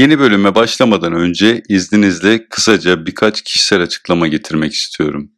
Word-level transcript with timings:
Yeni 0.00 0.18
bölüme 0.18 0.54
başlamadan 0.54 1.12
önce 1.12 1.62
izninizle 1.68 2.48
kısaca 2.48 3.06
birkaç 3.06 3.42
kişisel 3.42 3.82
açıklama 3.82 4.28
getirmek 4.28 4.72
istiyorum. 4.72 5.30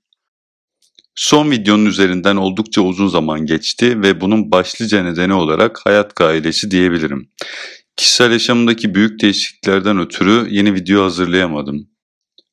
Son 1.14 1.50
videonun 1.50 1.86
üzerinden 1.86 2.36
oldukça 2.36 2.80
uzun 2.80 3.08
zaman 3.08 3.46
geçti 3.46 4.02
ve 4.02 4.20
bunun 4.20 4.50
başlıca 4.50 5.02
nedeni 5.02 5.34
olarak 5.34 5.80
hayat 5.84 6.16
gailesi 6.16 6.70
diyebilirim. 6.70 7.28
Kişisel 7.96 8.32
yaşamımdaki 8.32 8.94
büyük 8.94 9.22
değişikliklerden 9.22 9.98
ötürü 9.98 10.46
yeni 10.50 10.74
video 10.74 11.04
hazırlayamadım. 11.04 11.88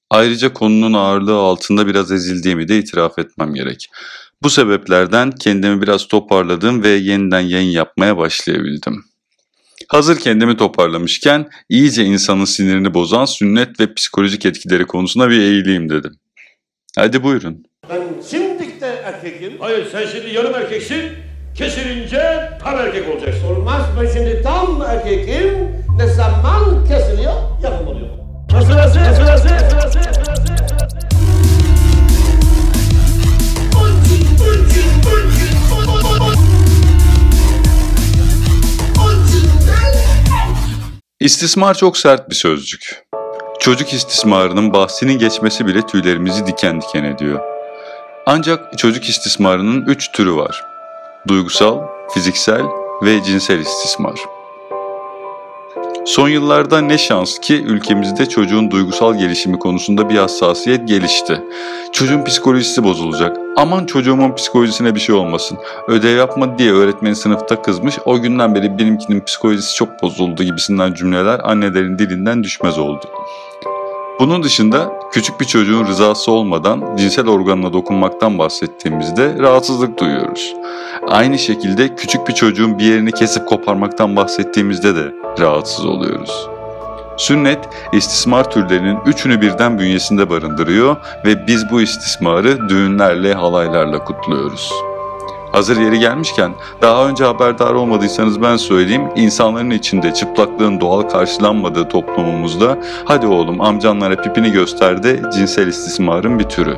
Ayrıca 0.10 0.54
konunun 0.54 0.94
ağırlığı 0.94 1.38
altında 1.38 1.88
biraz 1.88 2.12
ezildiğimi 2.12 2.68
de 2.68 2.80
itiraf 2.80 3.20
etmem 3.20 3.54
gerek. 3.54 3.88
Bu 4.44 4.50
sebeplerden 4.50 5.32
kendimi 5.32 5.82
biraz 5.82 6.08
toparladım 6.08 6.84
ve 6.84 6.90
yeniden 6.90 7.40
yayın 7.42 7.72
yapmaya 7.72 8.18
başlayabildim. 8.18 9.09
Hazır 9.88 10.20
kendimi 10.20 10.58
toparlamışken 10.58 11.50
iyice 11.70 12.04
insanın 12.06 12.46
sinirini 12.46 12.94
bozan 12.94 13.26
sünnet 13.26 13.80
ve 13.80 13.94
psikolojik 13.94 14.46
etkileri 14.46 14.86
konusuna 14.86 15.30
bir 15.30 15.40
eğileyim 15.40 15.90
dedim. 15.90 16.16
Hadi 16.96 17.24
buyurun. 17.24 17.64
Ben 17.90 18.02
şimdilik 18.30 18.82
de 18.82 18.88
erkekim. 18.88 19.54
Hayır 19.60 19.88
sen 19.92 20.06
şimdi 20.08 20.36
yarım 20.36 20.56
erkeksin. 20.56 21.04
Kesilince 21.56 22.50
tam 22.64 22.78
erkek 22.78 23.10
olacaksın. 23.10 23.46
Olmaz 23.46 23.82
ben 24.02 24.14
şimdi 24.14 24.42
tam 24.44 24.82
erkekim. 24.82 25.54
Ne 25.98 26.08
zaman 26.08 26.86
kesiliyor 26.88 27.34
yakın 27.64 27.86
oluyor. 27.86 28.08
Sırası 28.50 29.00
sırası. 29.16 29.69
İstismar 41.20 41.74
çok 41.74 41.98
sert 41.98 42.30
bir 42.30 42.36
sözcük. 42.36 43.04
Çocuk 43.60 43.94
istismarının 43.94 44.74
bahsinin 44.74 45.20
geçmesi 45.20 45.66
bile 45.66 45.82
tüylerimizi 45.82 46.48
diken 46.48 46.82
diken 46.82 47.04
ediyor. 47.04 47.40
Ancak 48.26 48.78
çocuk 48.78 49.10
istismarının 49.10 49.86
üç 49.86 50.12
türü 50.12 50.36
var. 50.36 50.64
Duygusal, 51.28 51.80
fiziksel 52.14 52.62
ve 53.04 53.24
cinsel 53.24 53.60
istismar. 53.60 54.20
Son 56.06 56.30
yıllarda 56.30 56.82
ne 56.82 56.98
şans 56.98 57.40
ki 57.40 57.64
ülkemizde 57.64 58.26
çocuğun 58.26 58.72
duygusal 58.72 59.20
gelişimi 59.20 59.60
konusunda 59.60 60.10
bir 60.10 60.16
hassasiyet 60.16 60.88
gelişti. 60.88 61.42
Çocuğun 61.92 62.24
psikolojisi 62.24 62.84
bozulacak. 62.84 63.38
Aman 63.58 63.86
çocuğumun 63.86 64.36
psikolojisine 64.36 64.96
bir 64.96 65.00
şey 65.00 65.16
olmasın. 65.16 65.58
Ödev 65.88 66.18
yapmadı 66.18 66.52
diye 66.58 66.72
öğretmen 66.72 67.14
sınıfta 67.14 67.62
kızmış. 67.62 67.96
O 68.06 68.22
günden 68.22 68.56
beri 68.56 68.80
benimkinin 68.80 69.22
psikolojisi 69.22 69.76
çok 69.76 70.04
bozuldu 70.04 70.44
gibisinden 70.44 70.94
cümleler 70.94 71.40
annelerin 71.44 72.00
dilinden 72.00 72.44
düşmez 72.44 72.78
oldu. 72.78 73.06
Bunun 74.20 74.44
dışında 74.44 74.94
küçük 75.12 75.40
bir 75.40 75.46
çocuğun 75.46 75.86
rızası 75.86 76.32
olmadan 76.32 76.96
cinsel 76.96 77.28
organına 77.28 77.74
dokunmaktan 77.74 78.40
bahsettiğimizde 78.40 79.36
rahatsızlık 79.40 80.00
duyuyoruz. 80.00 80.56
Aynı 81.08 81.40
şekilde 81.40 81.96
küçük 81.96 82.28
bir 82.28 82.34
çocuğun 82.34 82.80
bir 82.80 82.84
yerini 82.84 83.12
kesip 83.12 83.48
koparmaktan 83.48 84.16
bahsettiğimizde 84.16 84.96
de 84.96 85.14
rahatsız 85.40 85.86
oluyoruz. 85.86 86.48
Sünnet, 87.18 87.60
istismar 87.94 88.52
türlerinin 88.52 88.98
üçünü 89.06 89.42
birden 89.42 89.80
bünyesinde 89.80 90.30
barındırıyor 90.30 90.96
ve 91.26 91.48
biz 91.48 91.72
bu 91.72 91.82
istismarı 91.82 92.70
düğünlerle, 92.70 93.34
halaylarla 93.34 94.04
kutluyoruz. 94.04 94.89
Hazır 95.52 95.78
yeri 95.78 96.00
gelmişken 96.00 96.52
daha 96.82 97.08
önce 97.08 97.24
haberdar 97.24 97.74
olmadıysanız 97.74 98.42
ben 98.42 98.58
söyleyeyim 98.58 99.10
insanların 99.16 99.70
içinde 99.70 100.14
çıplaklığın 100.14 100.80
doğal 100.80 101.02
karşılanmadığı 101.02 101.88
toplumumuzda 101.90 102.78
hadi 103.06 103.28
oğlum 103.28 103.62
amcanlara 103.62 104.22
pipini 104.22 104.52
göster 104.52 105.04
de 105.04 105.22
cinsel 105.34 105.68
istismarın 105.68 106.40
bir 106.40 106.44
türü. 106.44 106.78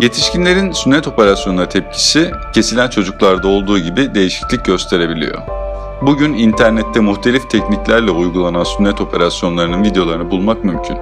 Yetişkinlerin 0.00 0.72
sünnet 0.72 1.08
operasyonuna 1.08 1.68
tepkisi 1.68 2.30
kesilen 2.54 2.88
çocuklarda 2.88 3.48
olduğu 3.48 3.78
gibi 3.78 4.14
değişiklik 4.14 4.64
gösterebiliyor. 4.64 5.38
Bugün 6.02 6.32
internette 6.32 7.00
muhtelif 7.00 7.50
tekniklerle 7.50 8.10
uygulanan 8.10 8.64
sünnet 8.64 9.00
operasyonlarının 9.00 9.84
videolarını 9.84 10.30
bulmak 10.30 10.64
mümkün. 10.64 10.98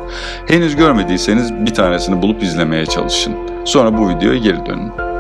Henüz 0.47 0.77
görmediyseniz 0.77 1.53
bir 1.53 1.75
tanesini 1.75 2.23
bulup 2.23 2.43
izlemeye 2.43 2.87
çalışın. 2.87 3.35
Sonra 3.65 3.99
bu 3.99 4.09
videoya 4.09 4.39
geri 4.39 4.67
dönün. 4.67 5.14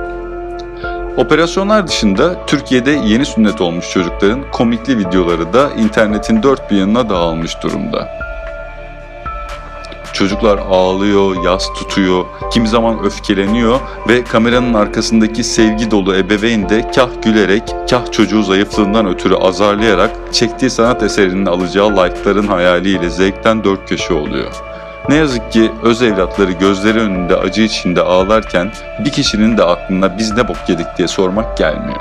Operasyonlar 1.16 1.86
dışında 1.86 2.46
Türkiye'de 2.46 2.90
yeni 2.90 3.26
sünnet 3.26 3.60
olmuş 3.60 3.90
çocukların 3.90 4.50
komikli 4.50 4.98
videoları 4.98 5.52
da 5.52 5.70
internetin 5.70 6.42
dört 6.42 6.70
bir 6.70 6.76
yanına 6.76 7.10
dağılmış 7.10 7.62
durumda. 7.62 8.08
Çocuklar 10.12 10.58
ağlıyor, 10.58 11.44
yas 11.44 11.66
tutuyor, 11.78 12.24
kimi 12.52 12.68
zaman 12.68 13.04
öfkeleniyor 13.04 13.80
ve 14.08 14.24
kameranın 14.24 14.74
arkasındaki 14.74 15.44
sevgi 15.44 15.90
dolu 15.90 16.16
ebeveyn 16.16 16.68
de 16.68 16.90
kah 16.94 17.08
gülerek, 17.22 17.62
kah 17.90 18.12
çocuğu 18.12 18.42
zayıflığından 18.42 19.06
ötürü 19.06 19.34
azarlayarak 19.34 20.10
çektiği 20.32 20.70
sanat 20.70 21.02
eserinin 21.02 21.46
alacağı 21.46 21.90
like'ların 21.90 22.46
hayaliyle 22.46 23.10
zevkten 23.10 23.64
dört 23.64 23.88
köşe 23.88 24.14
oluyor. 24.14 24.73
Ne 25.08 25.14
yazık 25.14 25.52
ki 25.52 25.72
öz 25.82 26.02
evlatları 26.02 26.52
gözleri 26.52 27.00
önünde 27.00 27.36
acı 27.36 27.62
içinde 27.62 28.02
ağlarken 28.02 28.72
bir 29.04 29.10
kişinin 29.10 29.56
de 29.58 29.64
aklına 29.64 30.18
biz 30.18 30.32
ne 30.32 30.48
bok 30.48 30.56
yedik 30.68 30.86
diye 30.98 31.08
sormak 31.08 31.58
gelmiyor. 31.58 32.00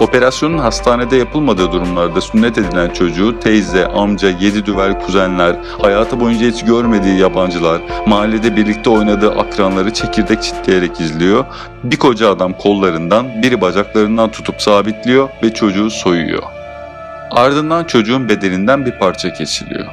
Operasyonun 0.00 0.58
hastanede 0.58 1.16
yapılmadığı 1.16 1.72
durumlarda 1.72 2.20
sünnet 2.20 2.58
edilen 2.58 2.90
çocuğu 2.90 3.40
teyze, 3.40 3.86
amca, 3.86 4.28
yedi 4.28 4.66
düvel 4.66 5.00
kuzenler, 5.00 5.56
hayatı 5.82 6.20
boyunca 6.20 6.46
hiç 6.46 6.64
görmediği 6.64 7.18
yabancılar, 7.18 7.80
mahallede 8.06 8.56
birlikte 8.56 8.90
oynadığı 8.90 9.30
akranları 9.30 9.94
çekirdek 9.94 10.42
çitleyerek 10.42 11.00
izliyor. 11.00 11.44
Bir 11.84 11.96
koca 11.96 12.30
adam 12.30 12.52
kollarından, 12.52 13.42
biri 13.42 13.60
bacaklarından 13.60 14.30
tutup 14.30 14.62
sabitliyor 14.62 15.28
ve 15.42 15.54
çocuğu 15.54 15.90
soyuyor. 15.90 16.42
Ardından 17.30 17.84
çocuğun 17.84 18.28
bedeninden 18.28 18.86
bir 18.86 18.98
parça 18.98 19.32
kesiliyor. 19.32 19.86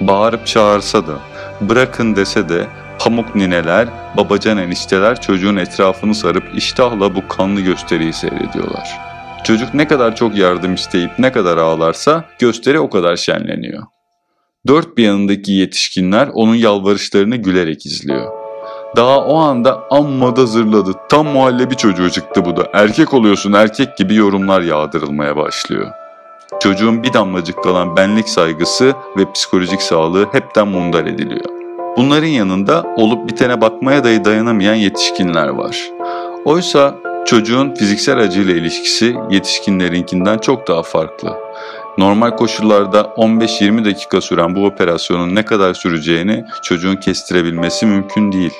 Bağırıp 0.00 0.46
çağırsa 0.46 1.06
da, 1.06 1.12
bırakın 1.60 2.16
dese 2.16 2.48
de 2.48 2.66
pamuk 2.98 3.34
nineler, 3.34 3.88
babacan 4.16 4.58
enişteler 4.58 5.20
çocuğun 5.20 5.56
etrafını 5.56 6.14
sarıp 6.14 6.44
iştahla 6.56 7.14
bu 7.14 7.28
kanlı 7.28 7.60
gösteriyi 7.60 8.12
seyrediyorlar. 8.12 8.98
Çocuk 9.44 9.74
ne 9.74 9.88
kadar 9.88 10.16
çok 10.16 10.36
yardım 10.36 10.74
isteyip 10.74 11.10
ne 11.18 11.32
kadar 11.32 11.56
ağlarsa 11.56 12.24
gösteri 12.38 12.80
o 12.80 12.90
kadar 12.90 13.16
şenleniyor. 13.16 13.82
Dört 14.66 14.96
bir 14.96 15.04
yanındaki 15.04 15.52
yetişkinler 15.52 16.28
onun 16.32 16.54
yalvarışlarını 16.54 17.36
gülerek 17.36 17.86
izliyor. 17.86 18.32
Daha 18.96 19.24
o 19.24 19.36
anda 19.36 19.82
amma 19.90 20.36
da 20.36 20.46
zırladı. 20.46 20.92
Tam 21.08 21.26
muhallebi 21.26 21.76
çocuğu 21.76 22.10
çıktı 22.10 22.44
bu 22.44 22.56
da. 22.56 22.68
Erkek 22.72 23.14
oluyorsun 23.14 23.52
erkek 23.52 23.96
gibi 23.96 24.14
yorumlar 24.14 24.60
yağdırılmaya 24.60 25.36
başlıyor. 25.36 26.03
Çocuğun 26.60 27.02
bir 27.02 27.12
damlacık 27.12 27.62
kalan 27.62 27.96
benlik 27.96 28.28
saygısı 28.28 28.94
ve 29.16 29.32
psikolojik 29.32 29.82
sağlığı 29.82 30.26
hepten 30.32 30.68
mundar 30.68 31.06
ediliyor. 31.06 31.44
Bunların 31.96 32.26
yanında 32.26 32.94
olup 32.96 33.28
bitene 33.28 33.60
bakmaya 33.60 34.04
dahi 34.04 34.24
dayanamayan 34.24 34.74
yetişkinler 34.74 35.48
var. 35.48 35.90
Oysa 36.44 36.94
çocuğun 37.26 37.74
fiziksel 37.74 38.18
acıyla 38.18 38.54
ilişkisi 38.54 39.16
yetişkinlerinkinden 39.30 40.38
çok 40.38 40.68
daha 40.68 40.82
farklı. 40.82 41.36
Normal 41.98 42.30
koşullarda 42.30 43.00
15-20 43.00 43.84
dakika 43.84 44.20
süren 44.20 44.56
bu 44.56 44.66
operasyonun 44.66 45.34
ne 45.34 45.44
kadar 45.44 45.74
süreceğini 45.74 46.44
çocuğun 46.62 46.96
kestirebilmesi 46.96 47.86
mümkün 47.86 48.32
değil. 48.32 48.54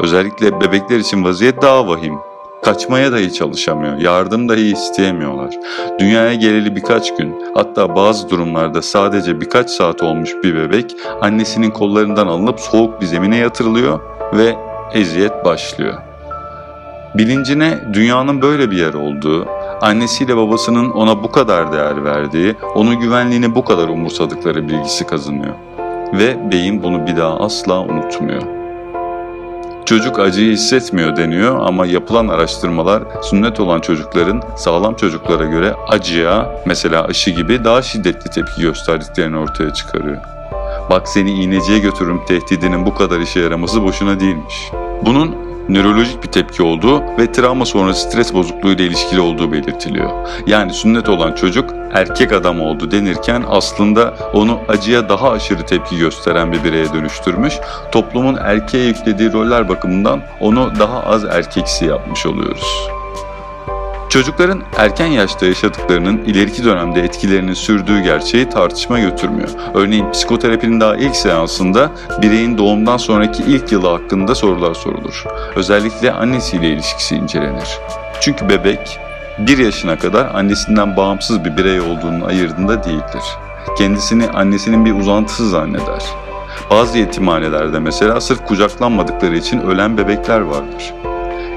Özellikle 0.00 0.60
bebekler 0.60 0.98
için 0.98 1.24
vaziyet 1.24 1.62
daha 1.62 1.88
vahim. 1.88 2.27
Kaçmaya 2.68 3.12
dahi 3.12 3.32
çalışamıyor, 3.32 3.98
yardım 3.98 4.48
dahi 4.48 4.72
isteyemiyorlar. 4.72 5.54
Dünyaya 5.98 6.34
geleli 6.34 6.76
birkaç 6.76 7.16
gün, 7.16 7.34
hatta 7.54 7.96
bazı 7.96 8.30
durumlarda 8.30 8.82
sadece 8.82 9.40
birkaç 9.40 9.70
saat 9.70 10.02
olmuş 10.02 10.34
bir 10.44 10.54
bebek 10.54 10.96
annesinin 11.20 11.70
kollarından 11.70 12.26
alınıp 12.26 12.60
soğuk 12.60 13.00
bir 13.00 13.06
zemine 13.06 13.36
yatırılıyor 13.36 14.00
ve 14.32 14.56
eziyet 14.92 15.44
başlıyor. 15.44 15.94
Bilincine 17.14 17.78
dünyanın 17.92 18.42
böyle 18.42 18.70
bir 18.70 18.76
yer 18.76 18.94
olduğu, 18.94 19.46
annesiyle 19.80 20.36
babasının 20.36 20.90
ona 20.90 21.22
bu 21.22 21.30
kadar 21.30 21.72
değer 21.72 22.04
verdiği, 22.04 22.54
onun 22.74 23.00
güvenliğini 23.00 23.54
bu 23.54 23.64
kadar 23.64 23.88
umursadıkları 23.88 24.68
bilgisi 24.68 25.06
kazanıyor. 25.06 25.54
Ve 26.12 26.50
beyin 26.52 26.82
bunu 26.82 27.06
bir 27.06 27.16
daha 27.16 27.40
asla 27.40 27.80
unutmuyor. 27.80 28.57
Çocuk 29.88 30.18
acıyı 30.18 30.52
hissetmiyor 30.52 31.16
deniyor 31.16 31.66
ama 31.66 31.86
yapılan 31.86 32.28
araştırmalar 32.28 33.02
sünnet 33.22 33.60
olan 33.60 33.80
çocukların 33.80 34.42
sağlam 34.56 34.94
çocuklara 34.94 35.44
göre 35.44 35.74
acıya 35.88 36.62
mesela 36.66 37.04
aşı 37.04 37.30
gibi 37.30 37.64
daha 37.64 37.82
şiddetli 37.82 38.30
tepki 38.30 38.62
gösterdiklerini 38.62 39.38
ortaya 39.38 39.74
çıkarıyor. 39.74 40.16
Bak 40.90 41.08
seni 41.08 41.30
iğneciye 41.30 41.78
götürürüm 41.78 42.20
tehdidinin 42.26 42.86
bu 42.86 42.94
kadar 42.94 43.20
işe 43.20 43.40
yaraması 43.40 43.82
boşuna 43.82 44.20
değilmiş. 44.20 44.54
Bunun 45.02 45.47
nörolojik 45.68 46.22
bir 46.22 46.28
tepki 46.28 46.62
olduğu 46.62 47.02
ve 47.18 47.32
travma 47.32 47.66
sonrası 47.66 48.08
stres 48.08 48.34
bozukluğu 48.34 48.70
ile 48.70 48.84
ilişkili 48.84 49.20
olduğu 49.20 49.52
belirtiliyor. 49.52 50.10
Yani 50.46 50.72
sünnet 50.72 51.08
olan 51.08 51.32
çocuk 51.32 51.74
erkek 51.92 52.32
adam 52.32 52.60
oldu 52.60 52.90
denirken 52.90 53.44
aslında 53.48 54.14
onu 54.32 54.58
acıya 54.68 55.08
daha 55.08 55.30
aşırı 55.30 55.66
tepki 55.66 55.98
gösteren 55.98 56.52
bir 56.52 56.64
bireye 56.64 56.92
dönüştürmüş, 56.92 57.54
toplumun 57.92 58.36
erkeğe 58.36 58.86
yüklediği 58.86 59.32
roller 59.32 59.68
bakımından 59.68 60.20
onu 60.40 60.72
daha 60.80 61.00
az 61.00 61.24
erkeksi 61.24 61.84
yapmış 61.84 62.26
oluyoruz. 62.26 62.97
Çocukların 64.08 64.62
erken 64.76 65.06
yaşta 65.06 65.46
yaşadıklarının 65.46 66.18
ileriki 66.24 66.64
dönemde 66.64 67.00
etkilerinin 67.00 67.54
sürdüğü 67.54 68.00
gerçeği 68.00 68.48
tartışma 68.48 68.98
götürmüyor. 69.00 69.48
Örneğin 69.74 70.10
psikoterapinin 70.10 70.80
daha 70.80 70.96
ilk 70.96 71.16
seansında 71.16 71.90
bireyin 72.22 72.58
doğumdan 72.58 72.96
sonraki 72.96 73.42
ilk 73.42 73.72
yılı 73.72 73.88
hakkında 73.88 74.34
sorular 74.34 74.74
sorulur. 74.74 75.24
Özellikle 75.56 76.12
annesiyle 76.12 76.68
ilişkisi 76.68 77.16
incelenir. 77.16 77.78
Çünkü 78.20 78.48
bebek 78.48 78.98
bir 79.38 79.58
yaşına 79.58 79.98
kadar 79.98 80.34
annesinden 80.34 80.96
bağımsız 80.96 81.44
bir 81.44 81.56
birey 81.56 81.80
olduğunun 81.80 82.20
ayırdığında 82.20 82.84
değildir. 82.84 83.22
Kendisini 83.78 84.28
annesinin 84.28 84.84
bir 84.84 84.94
uzantısı 84.94 85.50
zanneder. 85.50 86.02
Bazı 86.70 86.98
yetimhanelerde 86.98 87.78
mesela 87.78 88.20
sırf 88.20 88.46
kucaklanmadıkları 88.46 89.36
için 89.36 89.60
ölen 89.60 89.98
bebekler 89.98 90.40
vardır. 90.40 90.94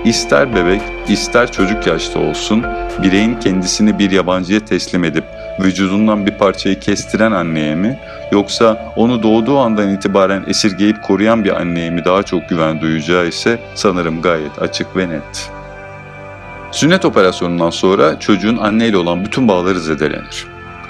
İster 0.06 0.56
bebek, 0.56 0.82
ister 1.08 1.52
çocuk 1.52 1.88
yaşta 1.88 2.20
olsun, 2.20 2.64
bireyin 3.04 3.36
kendisini 3.36 4.00
bir 4.00 4.12
yabancıya 4.12 4.60
teslim 4.60 5.04
edip 5.04 5.24
vücudundan 5.60 6.26
bir 6.26 6.32
parçayı 6.32 6.80
kestiren 6.80 7.32
anneye 7.32 7.76
mi, 7.76 8.00
yoksa 8.32 8.94
onu 8.96 9.24
doğduğu 9.24 9.60
andan 9.60 9.90
itibaren 9.90 10.44
esirgeyip 10.48 11.04
koruyan 11.04 11.44
bir 11.44 11.62
anneye 11.62 11.90
mi 11.90 12.06
daha 12.06 12.24
çok 12.24 12.50
güven 12.50 12.82
duyacağı 12.82 13.28
ise 13.28 13.60
sanırım 13.76 14.22
gayet 14.22 14.62
açık 14.62 14.98
ve 14.98 15.10
net. 15.10 15.52
Sünnet 16.72 17.06
operasyonundan 17.06 17.70
sonra 17.70 18.20
çocuğun 18.20 18.58
anneyle 18.58 18.98
olan 18.98 19.26
bütün 19.26 19.48
bağları 19.48 19.80
zedelenir. 19.80 20.48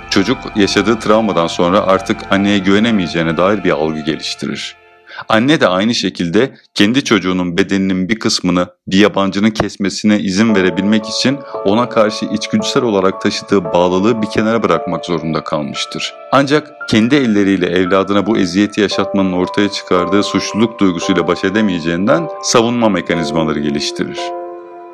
Çocuk 0.09 0.37
yaşadığı 0.55 0.99
travmadan 0.99 1.47
sonra 1.47 1.81
artık 1.81 2.17
anneye 2.29 2.57
güvenemeyeceğine 2.57 3.37
dair 3.37 3.63
bir 3.63 3.71
algı 3.71 3.99
geliştirir. 3.99 4.80
Anne 5.29 5.61
de 5.61 5.67
aynı 5.67 5.95
şekilde 5.95 6.53
kendi 6.73 7.03
çocuğunun 7.03 7.57
bedeninin 7.57 8.09
bir 8.09 8.19
kısmını 8.19 8.67
bir 8.87 8.97
yabancının 8.97 9.49
kesmesine 9.49 10.19
izin 10.19 10.55
verebilmek 10.55 11.05
için 11.05 11.39
ona 11.65 11.89
karşı 11.89 12.25
içgüdüsel 12.25 12.83
olarak 12.83 13.21
taşıdığı 13.21 13.65
bağlılığı 13.65 14.21
bir 14.21 14.27
kenara 14.27 14.63
bırakmak 14.63 15.05
zorunda 15.05 15.43
kalmıştır. 15.43 16.13
Ancak 16.31 16.89
kendi 16.89 17.15
elleriyle 17.15 17.65
evladına 17.65 18.25
bu 18.25 18.37
eziyeti 18.37 18.81
yaşatmanın 18.81 19.33
ortaya 19.33 19.69
çıkardığı 19.69 20.23
suçluluk 20.23 20.79
duygusuyla 20.79 21.27
baş 21.27 21.43
edemeyeceğinden 21.43 22.27
savunma 22.43 22.89
mekanizmaları 22.89 23.59
geliştirir. 23.59 24.19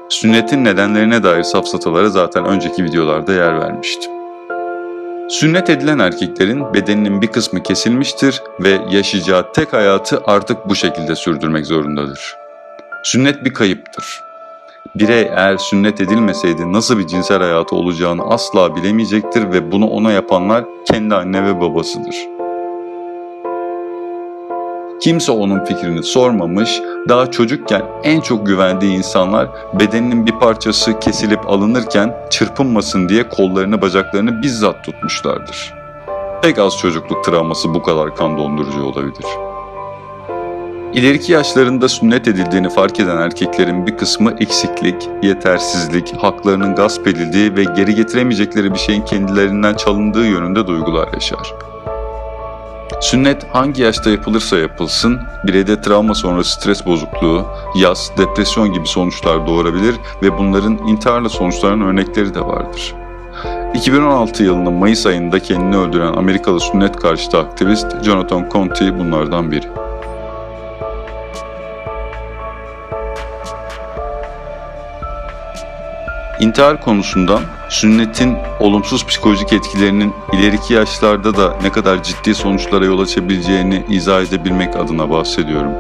Sünnetin 0.10 0.66
nedenlerine 0.66 1.24
dair 1.24 1.44
safsatalara 1.44 2.10
zaten 2.10 2.46
önceki 2.46 2.84
videolarda 2.84 3.34
yer 3.34 3.60
vermiştim. 3.60 4.17
Sünnet 5.30 5.70
edilen 5.70 6.00
erkeklerin 6.00 6.74
bedeninin 6.74 7.22
bir 7.22 7.28
kısmı 7.28 7.64
kesilmiştir 7.64 8.42
ve 8.60 8.80
yaşayacağı 8.92 9.54
tek 9.54 9.74
hayatı 9.74 10.22
artık 10.26 10.70
bu 10.70 10.76
şekilde 10.76 11.16
sürdürmek 11.16 11.66
zorundadır. 11.66 12.36
Sünnet 13.04 13.46
bir 13.46 13.54
kayıptır. 13.54 14.06
Birey 14.96 15.22
eğer 15.22 15.58
sünnet 15.58 16.02
edilmeseydi 16.02 16.74
nasıl 16.74 17.00
bir 17.00 17.08
cinsel 17.08 17.40
hayatı 17.40 17.76
olacağını 17.76 18.24
asla 18.24 18.76
bilemeyecektir 18.76 19.52
ve 19.52 19.72
bunu 19.72 19.88
ona 19.88 20.12
yapanlar 20.12 20.66
kendi 20.86 21.16
anne 21.16 21.46
ve 21.46 21.62
babasıdır. 21.62 22.37
Kimse 25.00 25.32
onun 25.32 25.66
fikrini 25.66 26.04
sormamış, 26.04 26.82
daha 27.10 27.32
çocukken 27.32 27.82
en 28.04 28.22
çok 28.22 28.46
güvendiği 28.46 28.98
insanlar 28.98 29.50
bedeninin 29.80 30.26
bir 30.26 30.32
parçası 30.32 31.00
kesilip 31.00 31.50
alınırken 31.50 32.16
çırpınmasın 32.30 33.10
diye 33.10 33.30
kollarını 33.30 33.82
bacaklarını 33.82 34.42
bizzat 34.42 34.84
tutmuşlardır. 34.84 35.74
Pek 36.42 36.60
az 36.60 36.78
çocukluk 36.78 37.24
travması 37.26 37.74
bu 37.74 37.84
kadar 37.84 38.16
kan 38.16 38.38
dondurucu 38.38 38.84
olabilir. 38.84 39.26
İleriki 40.94 41.32
yaşlarında 41.32 41.90
sünnet 41.90 42.28
edildiğini 42.28 42.70
fark 42.70 43.00
eden 43.00 43.18
erkeklerin 43.18 43.88
bir 43.88 43.98
kısmı 43.98 44.36
eksiklik, 44.40 45.10
yetersizlik, 45.24 46.14
haklarının 46.18 46.76
gasp 46.76 47.08
edildiği 47.08 47.56
ve 47.56 47.64
geri 47.64 47.96
getiremeyecekleri 47.96 48.74
bir 48.74 48.80
şeyin 48.80 49.02
kendilerinden 49.02 49.74
çalındığı 49.74 50.26
yönünde 50.26 50.68
duygular 50.68 51.14
yaşar. 51.14 51.54
Sünnet 53.02 53.46
hangi 53.54 53.82
yaşta 53.82 54.10
yapılırsa 54.10 54.58
yapılsın, 54.58 55.20
bireyde 55.44 55.82
travma 55.82 56.16
sonrası 56.16 56.52
stres 56.52 56.86
bozukluğu, 56.86 57.46
yas, 57.76 58.18
depresyon 58.18 58.74
gibi 58.74 58.88
sonuçlar 58.88 59.48
doğurabilir 59.48 59.96
ve 60.24 60.38
bunların 60.38 60.78
intiharla 60.88 61.30
sonuçlanan 61.30 61.82
örnekleri 61.82 62.34
de 62.34 62.42
vardır. 62.42 62.96
2016 63.74 64.44
yılının 64.44 64.74
Mayıs 64.74 65.06
ayında 65.06 65.40
kendini 65.40 65.78
öldüren 65.78 66.14
Amerikalı 66.14 66.60
sünnet 66.60 66.96
karşıtı 66.96 67.38
aktivist 67.38 68.04
Jonathan 68.04 68.50
Conti 68.52 69.00
bunlardan 69.00 69.52
biri. 69.52 69.87
İntihar 76.40 76.82
konusundan 76.82 77.42
sünnetin 77.70 78.38
olumsuz 78.60 79.06
psikolojik 79.06 79.54
etkilerinin 79.54 80.14
ileriki 80.34 80.74
yaşlarda 80.74 81.38
da 81.38 81.58
ne 81.64 81.72
kadar 81.72 82.04
ciddi 82.04 82.36
sonuçlara 82.36 82.86
yol 82.86 83.00
açabileceğini 83.00 83.86
izah 83.90 84.22
edebilmek 84.22 84.76
adına 84.76 85.10
bahsediyorum. 85.10 85.72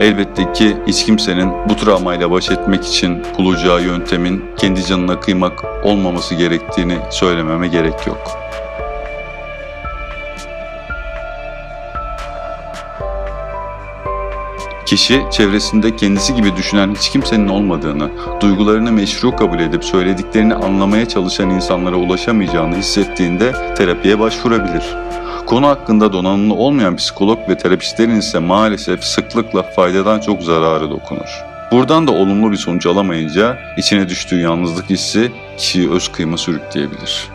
Elbette 0.00 0.52
ki 0.52 0.76
hiç 0.86 1.04
kimsenin 1.04 1.52
bu 1.68 1.76
travmayla 1.76 2.30
baş 2.30 2.50
etmek 2.50 2.84
için 2.86 3.22
bulacağı 3.38 3.82
yöntemin 3.82 4.44
kendi 4.58 4.86
canına 4.86 5.20
kıymak 5.20 5.84
olmaması 5.84 6.34
gerektiğini 6.34 6.98
söylememe 7.10 7.68
gerek 7.68 8.06
yok. 8.06 8.43
Kişi 14.94 15.22
çevresinde 15.32 15.96
kendisi 15.96 16.34
gibi 16.34 16.56
düşünen 16.56 16.94
hiç 16.94 17.10
kimsenin 17.10 17.48
olmadığını, 17.48 18.10
duygularını 18.40 18.92
meşru 18.92 19.36
kabul 19.36 19.60
edip 19.60 19.84
söylediklerini 19.84 20.54
anlamaya 20.54 21.08
çalışan 21.08 21.50
insanlara 21.50 21.96
ulaşamayacağını 21.96 22.76
hissettiğinde 22.76 23.52
terapiye 23.76 24.18
başvurabilir. 24.18 24.84
Konu 25.46 25.66
hakkında 25.66 26.12
donanımlı 26.12 26.54
olmayan 26.54 26.96
psikolog 26.96 27.38
ve 27.48 27.58
terapistlerin 27.58 28.16
ise 28.16 28.38
maalesef 28.38 29.04
sıklıkla 29.04 29.62
faydadan 29.62 30.20
çok 30.20 30.42
zararı 30.42 30.90
dokunur. 30.90 31.44
Buradan 31.72 32.06
da 32.06 32.12
olumlu 32.12 32.52
bir 32.52 32.56
sonuç 32.56 32.86
alamayınca 32.86 33.58
içine 33.76 34.08
düştüğü 34.08 34.40
yalnızlık 34.40 34.90
hissi 34.90 35.32
kişiyi 35.56 35.90
öz 35.90 36.08
kıyma 36.08 36.36
sürükleyebilir. 36.36 37.28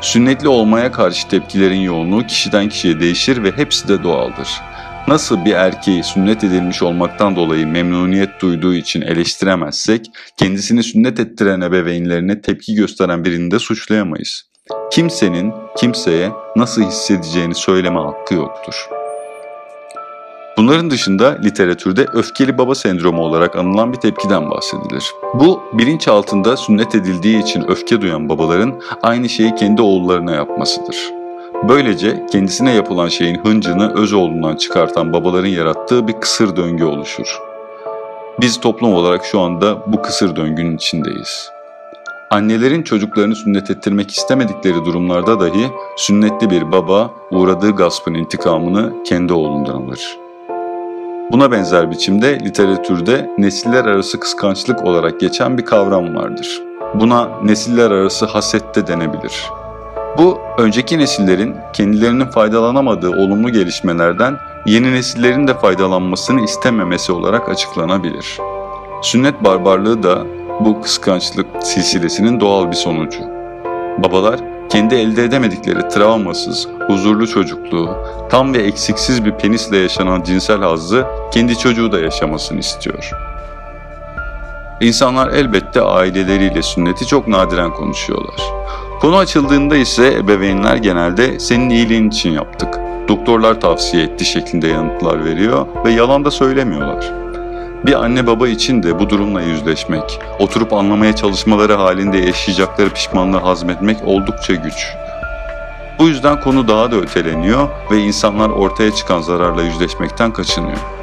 Sünnetli 0.00 0.48
olmaya 0.48 0.92
karşı 0.92 1.28
tepkilerin 1.28 1.80
yoğunluğu 1.80 2.26
kişiden 2.26 2.68
kişiye 2.68 3.00
değişir 3.00 3.42
ve 3.42 3.52
hepsi 3.56 3.88
de 3.88 4.02
doğaldır. 4.02 4.48
Nasıl 5.10 5.44
bir 5.44 5.52
erkeği 5.52 6.04
sünnet 6.04 6.44
edilmiş 6.44 6.82
olmaktan 6.82 7.36
dolayı 7.36 7.66
memnuniyet 7.66 8.40
duyduğu 8.40 8.74
için 8.74 9.00
eleştiremezsek, 9.00 10.06
kendisini 10.36 10.82
sünnet 10.82 11.20
ettiren 11.20 11.60
ebeveynlerine 11.60 12.40
tepki 12.40 12.74
gösteren 12.74 13.24
birini 13.24 13.50
de 13.50 13.58
suçlayamayız. 13.58 14.42
Kimsenin 14.92 15.52
kimseye 15.76 16.30
nasıl 16.56 16.82
hissedeceğini 16.82 17.54
söyleme 17.54 18.00
hakkı 18.00 18.34
yoktur. 18.34 18.88
Bunların 20.56 20.90
dışında 20.90 21.38
literatürde 21.44 22.06
öfkeli 22.12 22.58
baba 22.58 22.74
sendromu 22.74 23.22
olarak 23.22 23.56
anılan 23.56 23.92
bir 23.92 23.98
tepkiden 23.98 24.50
bahsedilir. 24.50 25.04
Bu 25.34 25.62
bilinç 25.72 26.08
altında 26.08 26.56
sünnet 26.56 26.94
edildiği 26.94 27.42
için 27.42 27.70
öfke 27.70 28.00
duyan 28.00 28.28
babaların 28.28 28.80
aynı 29.02 29.28
şeyi 29.28 29.54
kendi 29.54 29.82
oğullarına 29.82 30.34
yapmasıdır. 30.34 31.19
Böylece 31.68 32.26
kendisine 32.32 32.74
yapılan 32.74 33.08
şeyin 33.08 33.38
hıncını 33.44 33.94
öz 33.94 34.12
oğlundan 34.12 34.56
çıkartan 34.56 35.12
babaların 35.12 35.48
yarattığı 35.48 36.08
bir 36.08 36.12
kısır 36.12 36.56
döngü 36.56 36.84
oluşur. 36.84 37.38
Biz 38.40 38.60
toplum 38.60 38.94
olarak 38.94 39.24
şu 39.24 39.40
anda 39.40 39.92
bu 39.92 40.02
kısır 40.02 40.36
döngünün 40.36 40.76
içindeyiz. 40.76 41.50
Annelerin 42.30 42.82
çocuklarını 42.82 43.36
sünnet 43.36 43.70
ettirmek 43.70 44.10
istemedikleri 44.10 44.84
durumlarda 44.84 45.40
dahi 45.40 45.66
sünnetli 45.96 46.50
bir 46.50 46.72
baba 46.72 47.10
uğradığı 47.30 47.70
gaspın 47.70 48.14
intikamını 48.14 48.92
kendi 49.04 49.32
oğlundan 49.32 49.74
alır. 49.74 50.18
Buna 51.32 51.50
benzer 51.50 51.90
biçimde 51.90 52.40
literatürde 52.40 53.30
nesiller 53.38 53.84
arası 53.84 54.20
kıskançlık 54.20 54.84
olarak 54.84 55.20
geçen 55.20 55.58
bir 55.58 55.64
kavram 55.64 56.14
vardır. 56.14 56.62
Buna 56.94 57.28
nesiller 57.42 57.90
arası 57.90 58.26
haset 58.26 58.74
de 58.74 58.86
denebilir. 58.86 59.59
Bu 60.18 60.40
önceki 60.58 60.98
nesillerin 60.98 61.56
kendilerinin 61.72 62.26
faydalanamadığı 62.26 63.10
olumlu 63.10 63.50
gelişmelerden 63.50 64.36
yeni 64.66 64.92
nesillerin 64.92 65.48
de 65.48 65.54
faydalanmasını 65.54 66.44
istememesi 66.44 67.12
olarak 67.12 67.48
açıklanabilir. 67.48 68.38
Sünnet 69.02 69.44
barbarlığı 69.44 70.02
da 70.02 70.26
bu 70.60 70.80
kıskançlık 70.80 71.46
silsilesinin 71.60 72.40
doğal 72.40 72.70
bir 72.70 72.76
sonucu. 72.76 73.20
Babalar 73.98 74.40
kendi 74.68 74.94
elde 74.94 75.24
edemedikleri 75.24 75.88
travmasız, 75.88 76.68
huzurlu 76.86 77.26
çocukluğu, 77.26 77.96
tam 78.30 78.54
ve 78.54 78.58
eksiksiz 78.58 79.24
bir 79.24 79.32
penisle 79.32 79.76
yaşanan 79.76 80.22
cinsel 80.22 80.60
hazzı 80.60 81.06
kendi 81.32 81.58
çocuğu 81.58 81.92
da 81.92 82.00
yaşamasını 82.00 82.58
istiyor. 82.58 83.10
İnsanlar 84.80 85.28
elbette 85.28 85.80
aileleriyle 85.80 86.62
sünneti 86.62 87.06
çok 87.06 87.28
nadiren 87.28 87.70
konuşuyorlar. 87.70 88.40
Konu 89.00 89.16
açıldığında 89.16 89.76
ise 89.76 90.14
ebeveynler 90.14 90.76
genelde 90.76 91.38
senin 91.38 91.70
iyiliğin 91.70 92.10
için 92.10 92.30
yaptık, 92.30 92.80
doktorlar 93.08 93.60
tavsiye 93.60 94.02
etti 94.02 94.24
şeklinde 94.24 94.68
yanıtlar 94.68 95.24
veriyor 95.24 95.66
ve 95.84 95.90
yalan 95.90 96.24
da 96.24 96.30
söylemiyorlar. 96.30 97.12
Bir 97.86 98.04
anne 98.04 98.26
baba 98.26 98.48
için 98.48 98.82
de 98.82 98.98
bu 98.98 99.10
durumla 99.10 99.42
yüzleşmek, 99.42 100.20
oturup 100.38 100.72
anlamaya 100.72 101.16
çalışmaları 101.16 101.74
halinde 101.74 102.18
yaşayacakları 102.18 102.90
pişmanlığı 102.90 103.38
hazmetmek 103.38 104.04
oldukça 104.04 104.54
güç. 104.54 104.94
Bu 105.98 106.08
yüzden 106.08 106.40
konu 106.40 106.68
daha 106.68 106.92
da 106.92 106.96
öteleniyor 106.96 107.68
ve 107.90 107.98
insanlar 107.98 108.48
ortaya 108.48 108.94
çıkan 108.94 109.20
zararla 109.20 109.62
yüzleşmekten 109.62 110.32
kaçınıyor. 110.32 110.99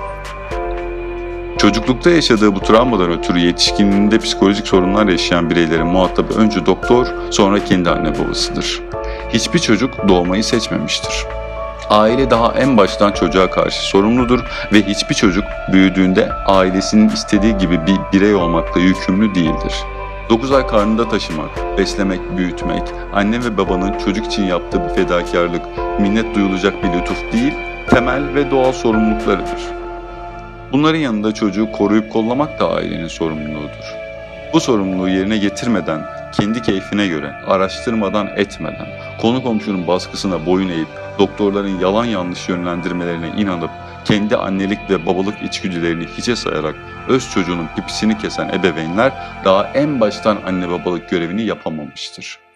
Çocuklukta 1.57 2.09
yaşadığı 2.09 2.55
bu 2.55 2.59
travmadan 2.59 3.11
ötürü 3.11 3.39
yetişkinliğinde 3.39 4.17
psikolojik 4.17 4.67
sorunlar 4.67 5.07
yaşayan 5.07 5.49
bireylerin 5.49 5.87
muhatabı 5.87 6.33
önce 6.33 6.65
doktor, 6.65 7.07
sonra 7.31 7.63
kendi 7.63 7.89
anne 7.89 8.19
babasıdır. 8.19 8.81
Hiçbir 9.29 9.59
çocuk 9.59 10.07
doğmayı 10.07 10.43
seçmemiştir. 10.43 11.25
Aile 11.89 12.29
daha 12.29 12.53
en 12.53 12.77
baştan 12.77 13.11
çocuğa 13.11 13.49
karşı 13.49 13.81
sorumludur 13.81 14.39
ve 14.73 14.83
hiçbir 14.83 15.15
çocuk 15.15 15.43
büyüdüğünde 15.71 16.31
ailesinin 16.33 17.09
istediği 17.09 17.57
gibi 17.57 17.79
bir 17.87 17.97
birey 18.13 18.35
olmakla 18.35 18.81
yükümlü 18.81 19.35
değildir. 19.35 19.73
9 20.29 20.51
ay 20.51 20.67
karnında 20.67 21.09
taşımak, 21.09 21.77
beslemek, 21.77 22.37
büyütmek, 22.37 22.83
anne 23.13 23.43
ve 23.43 23.57
babanın 23.57 23.97
çocuk 24.05 24.25
için 24.25 24.43
yaptığı 24.43 24.83
bir 24.83 24.95
fedakarlık, 24.95 25.61
minnet 25.99 26.35
duyulacak 26.35 26.73
bir 26.83 26.99
lütuf 26.99 27.33
değil, 27.33 27.53
temel 27.89 28.35
ve 28.35 28.51
doğal 28.51 28.71
sorumluluklarıdır. 28.71 29.86
Bunların 30.71 30.99
yanında 30.99 31.33
çocuğu 31.33 31.71
koruyup 31.71 32.11
kollamak 32.11 32.59
da 32.59 32.71
ailenin 32.71 33.07
sorumluluğudur. 33.07 33.95
Bu 34.53 34.59
sorumluluğu 34.59 35.09
yerine 35.09 35.37
getirmeden, 35.37 36.01
kendi 36.39 36.61
keyfine 36.61 37.07
göre, 37.07 37.33
araştırmadan 37.47 38.27
etmeden, 38.35 38.87
konu 39.21 39.43
komşunun 39.43 39.87
baskısına 39.87 40.45
boyun 40.45 40.69
eğip, 40.69 40.87
doktorların 41.19 41.79
yalan 41.79 42.05
yanlış 42.05 42.49
yönlendirmelerine 42.49 43.27
inanıp, 43.37 43.69
kendi 44.05 44.35
annelik 44.35 44.89
ve 44.89 45.05
babalık 45.05 45.41
içgüdülerini 45.41 46.05
hiçe 46.17 46.35
sayarak 46.35 46.75
öz 47.07 47.31
çocuğunun 47.31 47.67
pipisini 47.75 48.17
kesen 48.17 48.49
ebeveynler 48.49 49.11
daha 49.45 49.67
en 49.73 50.01
baştan 50.01 50.37
anne 50.45 50.69
babalık 50.69 51.09
görevini 51.09 51.43
yapamamıştır. 51.43 52.46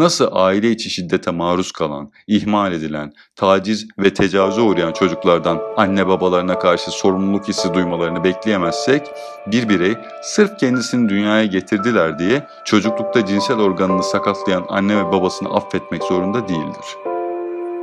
Nasıl 0.00 0.28
aile 0.32 0.70
içi 0.70 0.90
şiddete 0.90 1.30
maruz 1.30 1.72
kalan, 1.72 2.12
ihmal 2.26 2.72
edilen, 2.72 3.12
taciz 3.36 3.88
ve 3.98 4.14
tecavüze 4.14 4.60
uğrayan 4.60 4.92
çocuklardan 4.92 5.60
anne 5.76 6.08
babalarına 6.08 6.58
karşı 6.58 6.90
sorumluluk 6.90 7.48
hissi 7.48 7.74
duymalarını 7.74 8.24
bekleyemezsek, 8.24 9.02
bir 9.46 9.68
birey 9.68 9.94
sırf 10.22 10.58
kendisini 10.58 11.08
dünyaya 11.08 11.44
getirdiler 11.44 12.18
diye 12.18 12.46
çocuklukta 12.64 13.26
cinsel 13.26 13.58
organını 13.58 14.02
sakatlayan 14.02 14.64
anne 14.68 14.96
ve 14.96 15.12
babasını 15.12 15.48
affetmek 15.48 16.02
zorunda 16.02 16.48
değildir. 16.48 17.09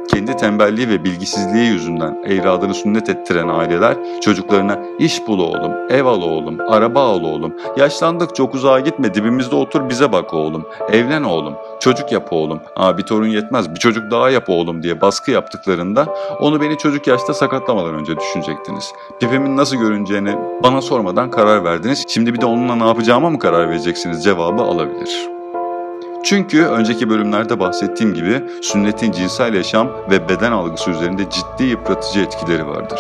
Kendi 0.08 0.38
tembelliği 0.38 0.90
ve 0.90 1.04
bilgisizliği 1.04 1.66
yüzünden 1.66 2.24
evladını 2.24 2.74
sünnet 2.74 3.10
ettiren 3.10 3.48
aileler 3.48 3.98
çocuklarına 4.22 4.80
iş 5.00 5.28
bul 5.28 5.40
oğlum, 5.40 5.72
ev 5.90 6.06
al 6.06 6.22
oğlum, 6.22 6.58
araba 6.70 7.02
al 7.02 7.24
oğlum, 7.24 7.54
yaşlandık 7.78 8.36
çok 8.36 8.56
uzağa 8.56 8.80
gitme 8.80 9.14
dibimizde 9.14 9.56
otur 9.56 9.90
bize 9.90 10.12
bak 10.12 10.34
oğlum, 10.34 10.66
evlen 10.92 11.24
oğlum, 11.24 11.54
çocuk 11.80 12.12
yap 12.12 12.34
oğlum, 12.34 12.60
Aa, 12.76 12.98
bir 12.98 13.04
torun 13.04 13.28
yetmez 13.28 13.76
bir 13.76 13.80
çocuk 13.80 14.12
daha 14.12 14.30
yap 14.30 14.50
oğlum 14.50 14.84
diye 14.84 15.02
baskı 15.02 15.32
yaptıklarında 15.32 16.08
onu 16.40 16.62
beni 16.62 16.78
çocuk 16.78 17.08
yaşta 17.08 17.34
sakatlamadan 17.34 17.94
önce 17.94 18.18
düşünecektiniz. 18.18 18.94
Pipimin 19.20 19.58
nasıl 19.58 19.78
görüneceğini 19.78 20.36
bana 20.64 20.82
sormadan 20.82 21.32
karar 21.32 21.64
verdiniz. 21.64 22.06
Şimdi 22.08 22.34
bir 22.34 22.42
de 22.42 22.46
onunla 22.46 22.76
ne 22.76 22.88
yapacağıma 22.88 23.30
mı 23.30 23.40
karar 23.40 23.70
vereceksiniz 23.70 24.24
cevabı 24.24 24.62
alabilir. 24.62 25.37
Çünkü 26.24 26.66
önceki 26.66 27.10
bölümlerde 27.10 27.60
bahsettiğim 27.60 28.14
gibi 28.14 28.44
sünnetin 28.62 29.12
cinsel 29.12 29.54
yaşam 29.54 29.92
ve 30.12 30.30
beden 30.30 30.52
algısı 30.52 30.92
üzerinde 30.92 31.24
ciddi 31.30 31.64
yıpratıcı 31.64 32.20
etkileri 32.20 32.68
vardır. 32.68 33.00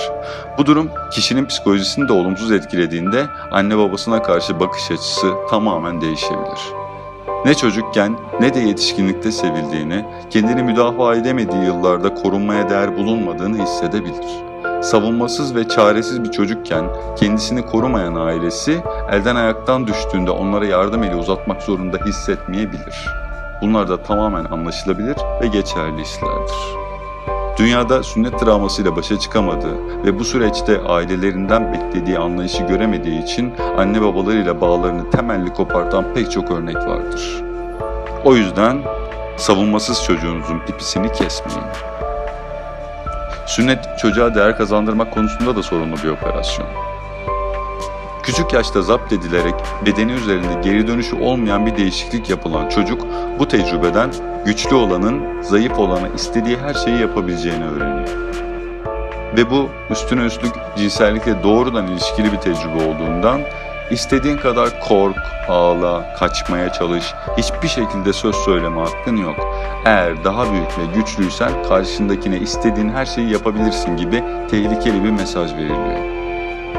Bu 0.57 0.65
durum 0.65 0.89
kişinin 1.11 1.45
psikolojisini 1.45 2.07
de 2.07 2.13
olumsuz 2.13 2.51
etkilediğinde 2.51 3.25
anne 3.51 3.77
babasına 3.77 4.21
karşı 4.23 4.59
bakış 4.59 4.91
açısı 4.91 5.27
tamamen 5.49 6.01
değişebilir. 6.01 6.59
Ne 7.45 7.53
çocukken 7.53 8.17
ne 8.39 8.53
de 8.53 8.59
yetişkinlikte 8.59 9.31
sevildiğini, 9.31 10.05
kendini 10.29 10.63
müdafaa 10.63 11.15
edemediği 11.15 11.63
yıllarda 11.63 12.13
korunmaya 12.13 12.69
değer 12.69 12.97
bulunmadığını 12.97 13.63
hissedebilir 13.63 14.47
savunmasız 14.81 15.55
ve 15.55 15.67
çaresiz 15.67 16.23
bir 16.23 16.31
çocukken 16.31 16.85
kendisini 17.15 17.65
korumayan 17.65 18.15
ailesi 18.15 18.83
elden 19.11 19.35
ayaktan 19.35 19.87
düştüğünde 19.87 20.31
onlara 20.31 20.65
yardım 20.65 21.03
eli 21.03 21.15
uzatmak 21.15 21.61
zorunda 21.61 21.97
hissetmeyebilir. 22.05 23.07
Bunlar 23.61 23.89
da 23.89 24.03
tamamen 24.03 24.45
anlaşılabilir 24.45 25.15
ve 25.41 25.47
geçerli 25.47 26.01
hislerdir. 26.01 26.87
Dünyada 27.57 28.03
sünnet 28.03 28.39
travmasıyla 28.39 28.95
başa 28.95 29.19
çıkamadığı 29.19 30.03
ve 30.05 30.19
bu 30.19 30.23
süreçte 30.23 30.81
ailelerinden 30.81 31.73
beklediği 31.73 32.19
anlayışı 32.19 32.63
göremediği 32.63 33.23
için 33.23 33.53
anne 33.77 34.01
babalarıyla 34.01 34.61
bağlarını 34.61 35.09
temelli 35.09 35.53
kopartan 35.53 36.13
pek 36.13 36.31
çok 36.31 36.51
örnek 36.51 36.77
vardır. 36.77 37.43
O 38.25 38.35
yüzden 38.35 38.77
savunmasız 39.37 40.03
çocuğunuzun 40.03 40.59
pipisini 40.59 41.11
kesmeyin. 41.11 41.96
Sünnet 43.47 43.99
çocuğa 43.99 44.35
değer 44.35 44.57
kazandırmak 44.57 45.13
konusunda 45.13 45.55
da 45.55 45.63
sorunlu 45.63 45.95
bir 46.03 46.09
operasyon. 46.09 46.67
Küçük 48.23 48.53
yaşta 48.53 48.81
zapt 48.81 49.13
edilerek 49.13 49.53
bedeni 49.85 50.11
üzerinde 50.11 50.61
geri 50.63 50.87
dönüşü 50.87 51.15
olmayan 51.15 51.65
bir 51.65 51.77
değişiklik 51.77 52.29
yapılan 52.29 52.69
çocuk 52.69 53.07
bu 53.39 53.47
tecrübeden 53.47 54.09
güçlü 54.45 54.75
olanın 54.75 55.41
zayıf 55.41 55.79
olana 55.79 56.07
istediği 56.07 56.57
her 56.57 56.73
şeyi 56.73 56.99
yapabileceğini 56.99 57.65
öğreniyor. 57.65 58.09
Ve 59.37 59.51
bu 59.51 59.69
üstüne 59.89 60.25
üstlük 60.25 60.53
cinsellikle 60.77 61.43
doğrudan 61.43 61.87
ilişkili 61.87 62.31
bir 62.31 62.37
tecrübe 62.37 62.83
olduğundan 62.89 63.41
istediğin 63.91 64.37
kadar 64.37 64.79
kork, 64.79 65.17
ağla, 65.47 66.13
kaçmaya 66.13 66.73
çalış, 66.73 67.13
hiçbir 67.37 67.67
şekilde 67.67 68.13
söz 68.13 68.35
söyleme 68.35 68.81
hakkın 68.81 69.17
yok. 69.17 69.35
Eğer 69.85 70.23
daha 70.23 70.51
büyük 70.51 70.79
ve 70.79 70.85
güçlüysen 70.95 71.63
karşındakine 71.63 72.37
istediğin 72.37 72.89
her 72.89 73.05
şeyi 73.05 73.31
yapabilirsin 73.31 73.97
gibi 73.97 74.23
tehlikeli 74.51 75.03
bir 75.03 75.09
mesaj 75.09 75.53
veriliyor. 75.53 76.17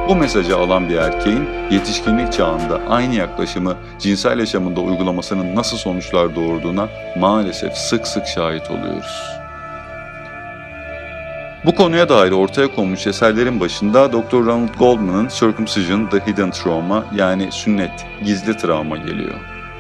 Bu 0.09 0.17
mesajı 0.17 0.57
alan 0.57 0.89
bir 0.89 0.97
erkeğin 0.97 1.49
yetişkinlik 1.71 2.33
çağında 2.33 2.81
aynı 2.89 3.15
yaklaşımı 3.15 3.77
cinsel 3.99 4.39
yaşamında 4.39 4.81
uygulamasının 4.81 5.57
nasıl 5.57 5.77
sonuçlar 5.77 6.37
doğurduğuna 6.37 6.89
maalesef 7.17 7.75
sık 7.75 8.07
sık 8.07 8.27
şahit 8.27 8.71
oluyoruz. 8.71 9.38
Bu 11.69 11.75
konuya 11.75 12.09
dair 12.09 12.33
ortaya 12.33 12.75
konmuş 12.75 13.07
eserlerin 13.07 13.61
başında 13.61 14.13
Dr. 14.13 14.33
Ronald 14.33 14.75
Goldman'ın 14.79 15.29
Circumcision 15.29 16.07
The 16.07 16.27
Hidden 16.27 16.51
Trauma 16.51 17.05
yani 17.17 17.53
sünnet, 17.53 18.07
gizli 18.25 18.57
travma 18.57 18.97
geliyor. 18.97 19.35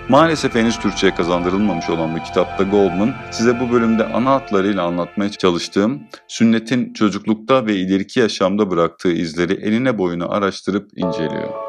Maalesef 0.08 0.54
henüz 0.54 0.78
Türkçe'ye 0.78 1.14
kazandırılmamış 1.14 1.90
olan 1.90 2.16
bu 2.16 2.22
kitapta 2.22 2.64
Goldman 2.64 3.14
size 3.30 3.60
bu 3.60 3.72
bölümde 3.72 4.04
ana 4.04 4.30
hatlarıyla 4.30 4.82
anlatmaya 4.82 5.30
çalıştığım 5.30 6.00
sünnetin 6.28 6.92
çocuklukta 6.92 7.66
ve 7.66 7.76
ileriki 7.76 8.20
yaşamda 8.20 8.70
bıraktığı 8.70 9.12
izleri 9.12 9.52
eline 9.52 9.98
boyuna 9.98 10.28
araştırıp 10.28 10.90
inceliyor. 10.96 11.67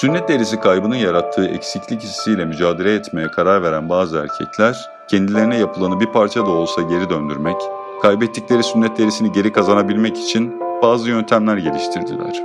Sünnet 0.00 0.28
derisi 0.28 0.60
kaybının 0.60 0.94
yarattığı 0.94 1.46
eksiklik 1.46 2.02
hissiyle 2.02 2.44
mücadele 2.44 2.94
etmeye 2.94 3.28
karar 3.28 3.62
veren 3.62 3.88
bazı 3.88 4.18
erkekler 4.18 4.90
kendilerine 5.10 5.58
yapılanı 5.58 6.00
bir 6.00 6.06
parça 6.06 6.46
da 6.46 6.50
olsa 6.50 6.82
geri 6.82 7.10
döndürmek, 7.10 7.56
kaybettikleri 8.02 8.62
sünnet 8.62 8.98
derisini 8.98 9.32
geri 9.32 9.52
kazanabilmek 9.52 10.18
için 10.18 10.60
bazı 10.82 11.08
yöntemler 11.08 11.56
geliştirdiler. 11.56 12.42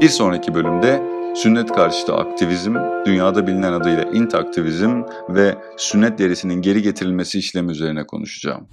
Bir 0.00 0.08
sonraki 0.08 0.54
bölümde 0.54 1.02
sünnet 1.36 1.72
karşıtı 1.72 2.14
aktivizm, 2.14 2.74
dünyada 3.06 3.46
bilinen 3.46 3.72
adıyla 3.72 4.02
int 4.02 4.34
aktivizm 4.34 5.02
ve 5.28 5.54
sünnet 5.76 6.18
derisinin 6.18 6.62
geri 6.62 6.82
getirilmesi 6.82 7.38
işlemi 7.38 7.72
üzerine 7.72 8.06
konuşacağım. 8.06 8.68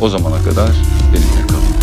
O 0.00 0.08
zamana 0.08 0.36
kadar 0.36 0.70
benimle 1.12 1.46
kalın. 1.48 1.73